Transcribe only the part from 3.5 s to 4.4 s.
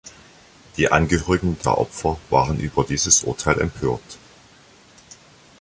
empört.